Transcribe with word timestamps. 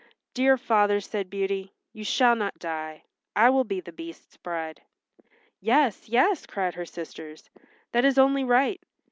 "Dear 0.33 0.57
father," 0.57 0.99
said 0.99 1.29
Beauty, 1.29 1.73
"you 1.93 2.03
shall 2.03 2.35
not 2.35 2.57
die. 2.57 3.03
I 3.35 3.51
will 3.51 3.63
be 3.65 3.79
the 3.81 3.91
Beast's 3.91 4.35
bride." 4.35 4.81
"Yes, 5.59 6.09
yes," 6.09 6.47
cried 6.47 6.73
her 6.73 6.87
sisters. 6.87 7.51
"That 7.91 8.03
is 8.03 8.17
only 8.17 8.43
right. 8.43 8.81